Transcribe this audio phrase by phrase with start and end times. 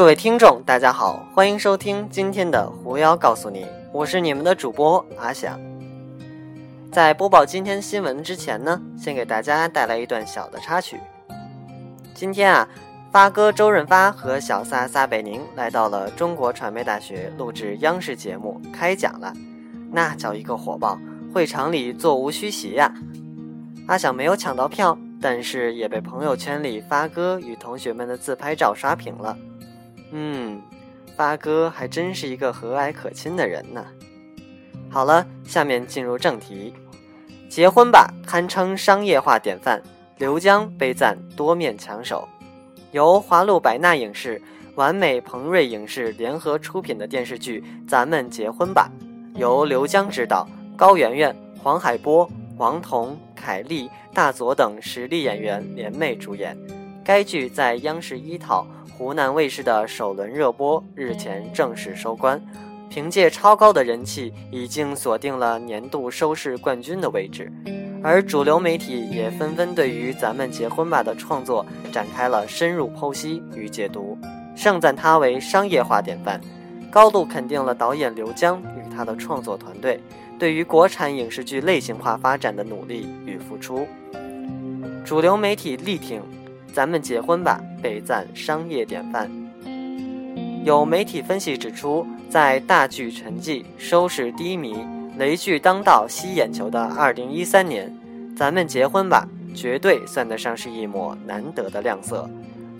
[0.00, 5.60] 各位听众，大家好，欢迎收听今天的狐妖告诉你，我是你们的主播阿翔。
[6.90, 10.98] 在播报今天新闻之前呢，先给大家带来一段小的插曲。
[12.14, 12.66] 今天啊，
[13.12, 19.34] 发哥周润发和小撒撒贝宁来到了中国传媒大学录制央视节目开讲了，
[19.92, 20.98] 那叫一个火爆，
[21.34, 22.90] 会场里座无虚席呀。
[23.86, 29.36] 阿翔没有抢到票，但是也被朋友圈里发哥与同学们的自拍照刷屏了。
[30.12, 30.60] 嗯，
[31.16, 33.84] 发哥还真是一个和蔼可亲的人呢。
[34.90, 36.74] 好了，下面进入正题。
[37.48, 39.80] 结婚吧，堪称商业化典范。
[40.18, 42.28] 刘江被赞多面抢手。
[42.92, 44.40] 由华路百纳影视、
[44.74, 48.90] 完美鹏瑞影视联合出品的电视剧《咱们结婚吧》，
[49.38, 50.46] 由刘江执导，
[50.76, 56.56] 高圆圆、黄海波、王彤、凯丽、大佐等实力演员联袂主演。
[57.04, 58.66] 该剧在央视一套。
[59.00, 62.38] 湖南卫视的首轮热播日前正式收官，
[62.90, 67.50] 凭借超高的人气，已经锁定了年度收视冠军的位置。
[68.02, 74.18] 而主流媒体也纷纷对于《咱们结婚吧》的创作展开了深入剖析与解读，
[74.54, 76.38] 盛赞它为商业化典范，
[76.90, 79.98] 高度肯定了导演刘江与他的创作团队
[80.38, 83.88] 对于国产影视剧类型化发展的努力与付出。
[85.06, 86.20] 主流媒体力挺。
[86.72, 89.30] 咱们结婚吧，被赞商业典范。
[90.64, 94.76] 有媒体分析指出，在大剧沉寂、收视低迷、
[95.18, 97.94] 雷剧当道、吸眼球的2013年，
[98.36, 102.28] 咱们结婚吧，绝对算得上是一抹难得的亮色。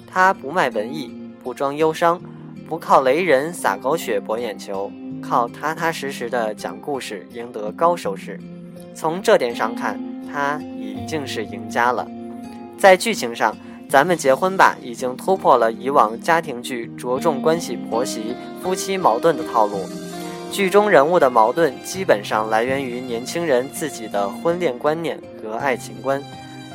[0.06, 1.10] 它不卖文艺，
[1.42, 2.20] 不装忧伤，
[2.68, 8.38] 不靠雷人撒狗血博眼球，靠踏踏实实的讲故事赢得高收视。
[8.94, 9.98] 从这点上看，
[10.30, 12.06] 它已经是赢家了。
[12.76, 13.56] 在剧情上，
[13.90, 19.80] 咱们结婚吧，已经突破了以往家庭剧着重关系婆媳、夫妻矛盾的套路。
[20.52, 26.22] 剧中人物的矛盾基本上来源于年轻人自己的婚恋观念和爱情观，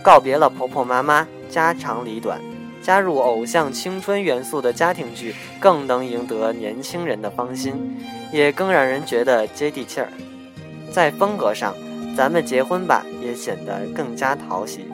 [0.03, 2.37] 告别了婆婆妈妈、家长里短，
[2.81, 7.97] 加入偶像青春元素的家庭剧，更能赢得年轻人的芳心，
[8.29, 10.09] 也更让人觉得接地气儿。
[10.91, 11.73] 在风格上，
[12.15, 14.85] 咱们结婚吧也显得更加讨喜。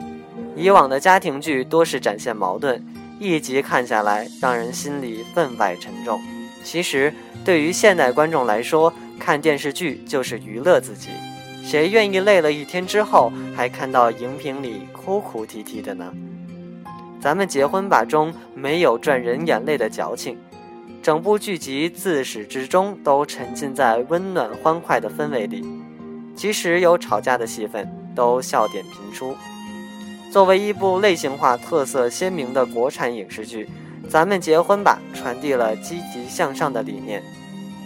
[0.54, 2.82] 以往的家庭剧多是展现矛盾，
[3.18, 6.20] 一集看下来让人心里分外沉重。
[6.62, 7.12] 其实，
[7.44, 11.10] 对于现代观众来说，看电视剧就是娱乐自己，
[11.64, 16.12] 谁愿意累了一天之后还看到荧屏里哭哭啼啼的呢？
[17.20, 20.36] 咱们结婚吧中没有赚人眼泪的矫情，
[21.02, 25.64] 整部剧集自始至终都沉浸在温暖欢快的氛围里，
[26.34, 29.34] 即使有吵架的戏份，都笑点频出。
[30.32, 33.68] 作为一部类型化特色鲜明的国产影视剧，
[34.08, 37.22] 《咱们结婚吧》传递了积极向上的理念，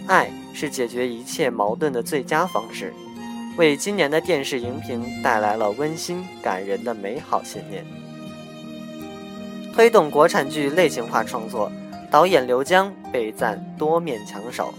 [0.07, 2.93] 爱是解决一切矛盾的最佳方式，
[3.57, 7.85] 为今年的电视荧屏带来了温馨感人的美好信念。
[9.73, 11.69] 推动国产剧类型化创作，
[12.09, 14.73] 导演刘江被赞多面强手。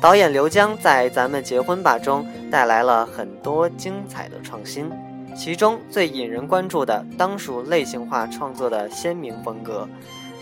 [0.00, 4.90] 导演刘江在《咱们结婚吧》中带来了很多精彩的创新。
[5.36, 9.86] 其中最引人关注的，当属类型化创作的鲜明风格。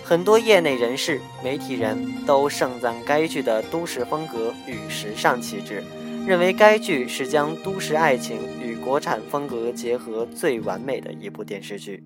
[0.05, 5.82] 很多业内人士、媒体人都盛赞该剧的都市风格与时尚气质，
[6.27, 12.05] 认为该剧是将都市爱情与国产风格结合最完美的一部电视剧。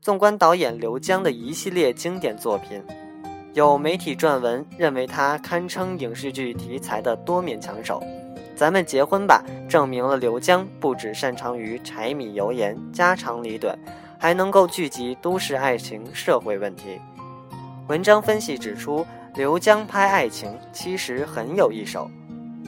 [0.00, 2.82] 纵观导演刘江的一系列经典作品，
[3.54, 8.02] 有媒体撰文认为他堪称影视剧题材的多面强手。
[8.54, 13.76] 咱们结婚吧，证明了刘江不只擅长于柴米油盐、家长里短，
[14.18, 17.00] 还能够聚集都市爱情、社会问题。
[17.88, 19.04] 文章分析指出，
[19.34, 22.08] 刘江拍爱情其实很有一手。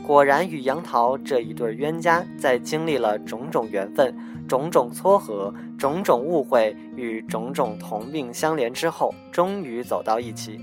[0.07, 4.15] 果然，与杨桃这一对冤家，在经历了种种缘分、
[4.47, 10.61] 种种撮合、种种误会与种种同病相怜之后，终于走到一起。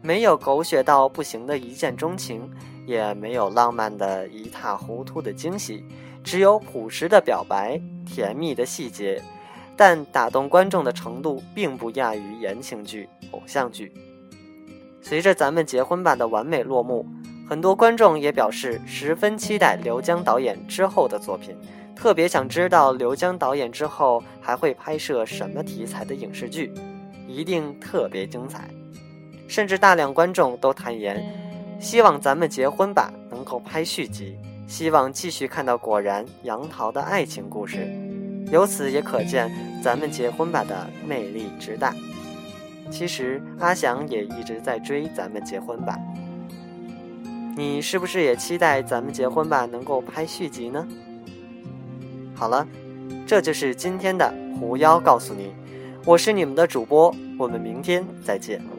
[0.00, 2.48] 没有狗血到不行的一见钟情。
[2.88, 5.84] 也没有浪漫的一塌糊涂的惊喜，
[6.24, 9.22] 只有朴实的表白、甜蜜的细节，
[9.76, 13.92] 但打动观众的程度并不亚于言情剧、偶像剧。
[15.02, 17.04] 随着咱们结婚吧的完美落幕，
[17.46, 21.54] 很多观众也表示十分期待刘江导演之后的作品，
[21.94, 26.72] 特别想知道刘江导演之后还会拍摄什么题材的影视剧，
[27.26, 28.70] 一定特别精彩。
[29.46, 31.47] 甚至大量观众都坦言。
[31.80, 34.36] 希望咱们结婚吧能够拍续集，
[34.66, 37.88] 希望继续看到果然杨桃的爱情故事。
[38.50, 39.50] 由此也可见
[39.82, 41.94] 咱们结婚吧的魅力之大。
[42.90, 45.98] 其实阿翔也一直在追《咱们结婚吧》，
[47.54, 50.88] 你是不是也期待《咱们结婚吧》能够拍续集呢？
[52.34, 52.66] 好了，
[53.26, 55.52] 这就是今天的狐妖告诉你，
[56.06, 58.77] 我是你们的主播，我们明天再见。